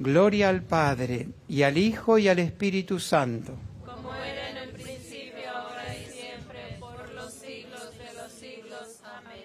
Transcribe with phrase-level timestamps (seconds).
[0.00, 3.56] Gloria al Padre, y al Hijo, y al Espíritu Santo.
[3.84, 9.00] Como era en el principio, ahora y siempre, por los siglos de los siglos.
[9.02, 9.42] Amén.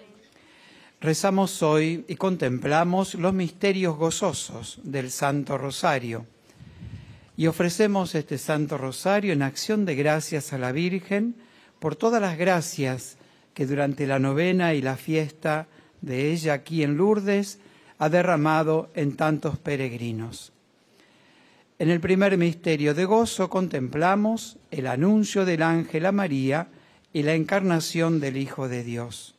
[1.00, 6.24] Rezamos hoy y contemplamos los misterios gozosos del Santo Rosario.
[7.36, 11.34] Y ofrecemos este Santo Rosario en acción de gracias a la Virgen
[11.80, 13.16] por todas las gracias
[13.54, 15.66] que durante la novena y la fiesta
[16.00, 17.58] de ella aquí en Lourdes
[17.98, 20.52] ha derramado en tantos peregrinos.
[21.78, 26.68] En el primer misterio de gozo contemplamos el anuncio del ángel a María
[27.12, 29.34] y la encarnación del Hijo de Dios.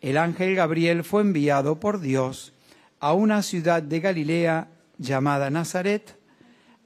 [0.00, 2.52] El ángel Gabriel fue enviado por Dios
[3.00, 6.18] a una ciudad de Galilea llamada Nazaret,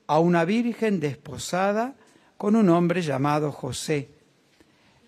[0.06, 1.94] a una virgen desposada
[2.36, 4.08] con un hombre llamado José.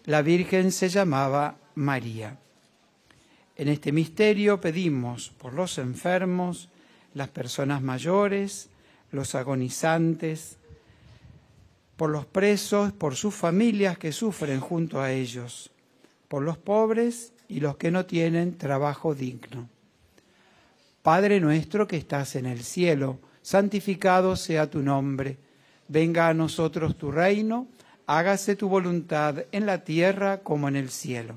[0.04, 2.38] La virgen se llamaba María.
[3.62, 6.69] En este misterio pedimos por los enfermos,
[7.15, 8.71] las personas mayores,
[9.12, 10.56] los agonizantes,
[11.95, 15.71] por los presos, por sus familias que sufren junto a ellos,
[16.27, 19.69] por los pobres y los que no tienen trabajo digno.
[21.03, 25.39] Padre nuestro que estás en el cielo, santificado sea tu nombre,
[25.87, 27.69] venga a nosotros tu reino,
[28.09, 31.37] hágase tu voluntad en la tierra como en el cielo.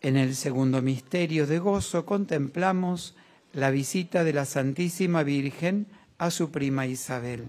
[0.00, 3.14] En el segundo misterio de gozo contemplamos
[3.52, 5.86] la visita de la Santísima Virgen
[6.18, 7.48] a su prima Isabel.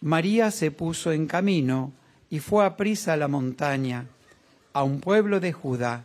[0.00, 1.92] María se puso en camino
[2.30, 4.06] y fue a prisa a la montaña,
[4.72, 6.04] a un pueblo de Judá.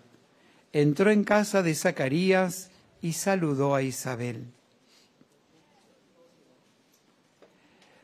[0.73, 4.45] Entró en casa de Zacarías y saludó a Isabel.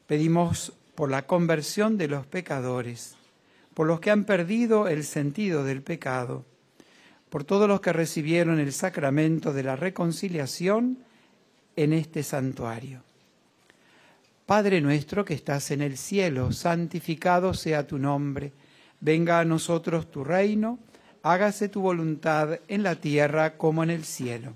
[0.05, 3.15] Pedimos por la conversión de los pecadores,
[3.79, 6.43] por los que han perdido el sentido del pecado,
[7.29, 10.97] por todos los que recibieron el sacramento de la reconciliación
[11.77, 13.03] en este santuario.
[14.45, 18.51] Padre nuestro que estás en el cielo, santificado sea tu nombre,
[18.99, 20.77] venga a nosotros tu reino,
[21.23, 24.55] hágase tu voluntad en la tierra como en el cielo.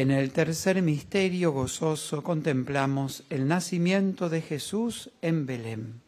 [0.00, 6.00] En el tercer misterio gozoso contemplamos el nacimiento de Jesús en Belén.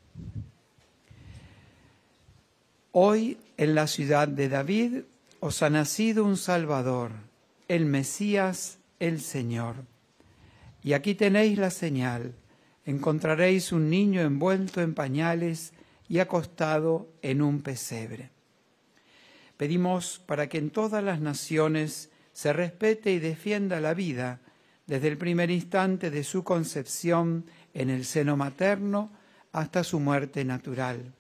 [2.93, 5.01] Hoy en la ciudad de David
[5.41, 7.11] os ha nacido un Salvador,
[7.69, 9.77] el Mesías, el Señor.
[10.83, 12.33] Y aquí tenéis la señal.
[12.87, 15.75] Encontraréis un niño envuelto en pañales
[16.09, 18.31] y acostado en un pesebre.
[19.59, 24.41] Pedimos para que en todas las naciones se respete y defienda la vida
[24.87, 29.11] desde el primer instante de su concepción en el seno materno
[29.53, 31.13] hasta su muerte natural.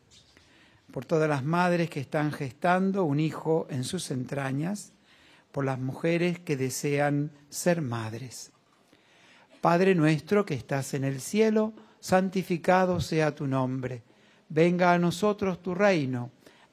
[0.92, 4.92] Por todas las madres que están gestando un hijo en sus entrañas,
[5.52, 8.52] por las mujeres que desean ser madres.
[9.60, 14.02] Padre nuestro que estás en el cielo, santificado sea tu nombre.
[14.48, 16.30] Venga a nosotros tu reino.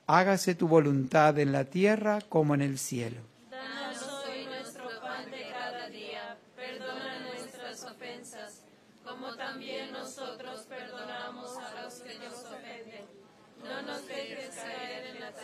[0.08, 3.29] Hágase tu voluntad en la tierra como en el cielo.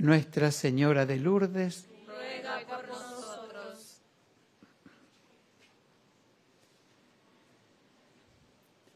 [0.00, 4.00] Nuestra Señora de Lourdes, Ruega por nosotros.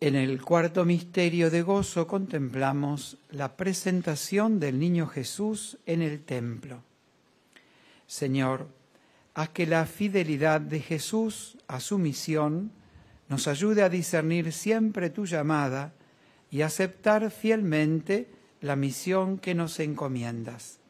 [0.01, 6.83] En el cuarto misterio de gozo contemplamos la presentación del niño Jesús en el templo.
[8.07, 8.69] Señor,
[9.35, 12.73] haz que la fidelidad de Jesús a su misión
[13.29, 15.93] nos ayude a discernir siempre tu llamada
[16.51, 18.31] y aceptar fielmente
[18.63, 20.81] la misión que nos encomiendas.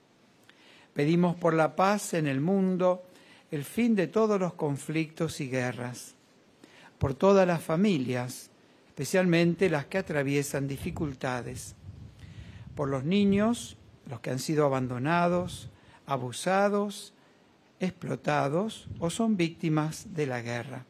[0.95, 3.05] Pedimos por la paz en el mundo,
[3.51, 6.15] el fin de todos los conflictos y guerras,
[6.99, 8.51] por todas las familias,
[8.87, 11.75] especialmente las que atraviesan dificultades,
[12.77, 13.77] por los niños,
[14.09, 15.69] los que han sido abandonados,
[16.07, 17.13] abusados,
[17.81, 20.87] explotados o son víctimas de la guerra,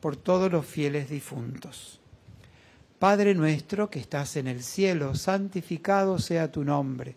[0.00, 2.00] por todos los fieles difuntos.
[2.98, 7.16] Padre nuestro que estás en el cielo, santificado sea tu nombre.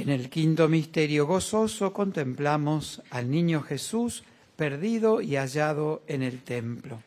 [0.00, 4.24] En el quinto misterio gozoso contemplamos al niño Jesús
[4.56, 7.02] perdido y hallado en el templo.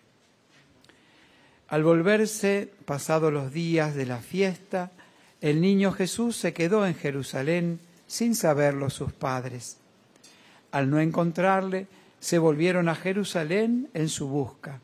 [1.69, 4.91] Al volverse, pasados los días de la fiesta,
[5.41, 9.77] el niño Jesús se quedó en Jerusalén sin saberlo sus padres.
[10.71, 11.87] Al no encontrarle,
[12.19, 14.81] se volvieron a Jerusalén en su busca.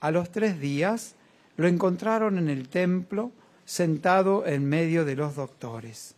[0.00, 1.14] A los tres días
[1.56, 3.32] lo encontraron en el templo,
[3.64, 6.14] sentado en medio de los doctores.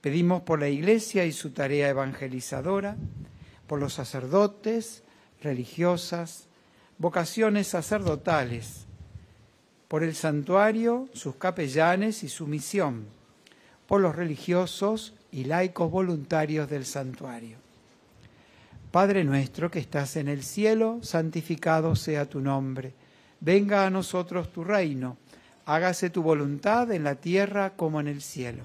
[0.00, 2.96] Pedimos por la Iglesia y su tarea evangelizadora,
[3.66, 5.02] por los sacerdotes,
[5.42, 6.46] religiosas,
[6.98, 8.86] vocaciones sacerdotales,
[9.88, 13.06] por el santuario, sus capellanes y su misión,
[13.86, 17.58] por los religiosos y laicos voluntarios del santuario.
[18.90, 22.92] Padre nuestro que estás en el cielo, santificado sea tu nombre.
[23.40, 25.16] Venga a nosotros tu reino.
[25.66, 28.64] Hágase tu voluntad en la tierra como en el cielo.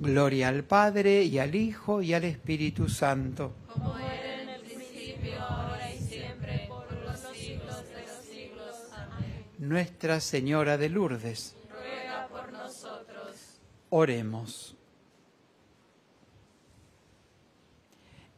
[0.00, 3.52] Gloria al Padre y al Hijo y al Espíritu Santo.
[3.70, 8.76] Como era en el principio, ahora y siempre, por los siglos de los siglos.
[8.96, 9.44] Amén.
[9.58, 13.60] Nuestra Señora de Lourdes, Ruega por nosotros.
[13.90, 14.74] oremos.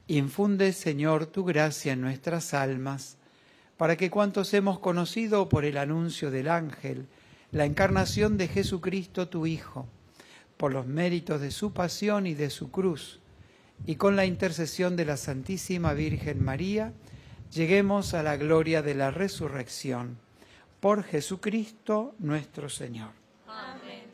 [0.09, 3.18] Infunde, Señor, tu gracia en nuestras almas,
[3.77, 7.07] para que cuantos hemos conocido por el anuncio del ángel,
[7.53, 9.87] la encarnación de Jesucristo tu Hijo,
[10.62, 13.18] por los méritos de su pasión y de su cruz,
[13.85, 16.92] y con la intercesión de la Santísima Virgen María,
[17.51, 20.18] lleguemos a la gloria de la resurrección.
[20.79, 23.11] Por Jesucristo nuestro Señor.
[23.48, 24.05] Amén.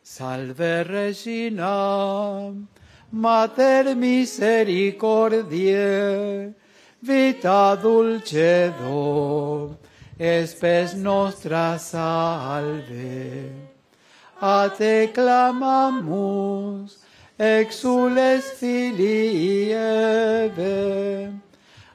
[0.00, 2.52] Salve Regina,
[3.10, 6.54] Mater misericordiae,
[7.00, 9.76] vita dulcedo,
[10.20, 13.71] espes nostra salve.
[14.42, 16.98] A te clamamus,
[17.38, 19.72] exules filii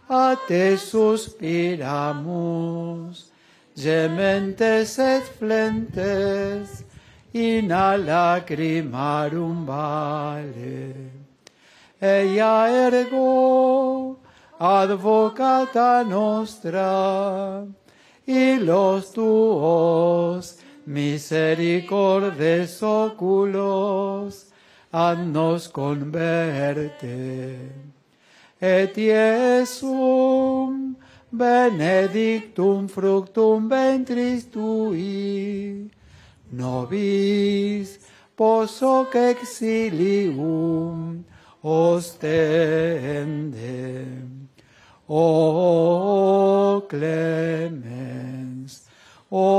[0.09, 1.75] a te suspiramus,
[3.75, 6.83] gementes et flentes,
[7.33, 10.95] in a lacrimarum vale.
[12.01, 14.19] Ea ergo
[14.57, 17.65] advocata nostra,
[18.25, 20.57] y los tuos
[20.87, 24.47] misericordes oculos
[25.31, 27.59] nos converte.
[28.59, 30.95] Et Iesum
[31.31, 35.91] benedictum fructum ventris tui,
[36.51, 37.99] nobis
[38.35, 41.23] posoc exilium
[41.61, 42.97] ostende.
[45.09, 48.83] O clemens,
[49.29, 49.56] o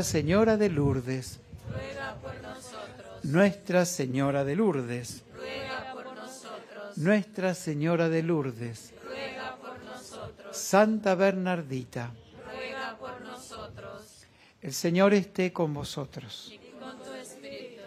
[0.00, 3.22] Nuestra Señora de Lourdes, Ruega por nosotros.
[3.24, 6.96] Nuestra Señora de Lourdes, Ruega por nosotros.
[6.96, 10.56] Nuestra Señora de Lourdes, Ruega por nosotros.
[10.56, 12.14] Santa Bernardita,
[12.46, 14.24] Ruega por nosotros.
[14.62, 16.50] el Señor esté con vosotros.
[16.50, 17.82] Y con tu espíritu.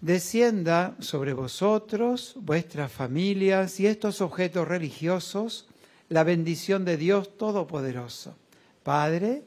[0.00, 5.66] Descienda sobre vosotros, vuestras familias y estos objetos religiosos
[6.08, 8.36] la bendición de Dios Todopoderoso,
[8.82, 9.42] Padre,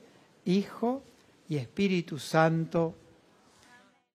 [0.45, 1.01] Hijo
[1.47, 2.95] y Espíritu Santo.